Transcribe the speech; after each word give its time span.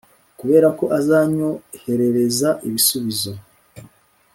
kuberako 0.37 0.85
azanyoherereza 0.97 2.49
ibisubizo, 2.67 3.31